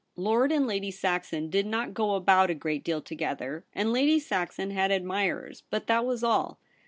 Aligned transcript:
Lord 0.15 0.51
and 0.51 0.65
Lady 0.65 0.89
Saxon 0.89 1.51
did 1.51 1.67
not 1.67 1.93
go 1.93 2.15
about 2.15 2.49
a 2.49 2.55
great 2.55 2.83
deal 2.83 3.03
together, 3.03 3.65
and 3.71 3.93
Lady 3.93 4.17
Saxon 4.19 4.71
had 4.71 4.89
admirers, 4.91 5.61
but 5.69 5.85
that 5.85 6.05
was 6.07 6.23
all. 6.23 6.57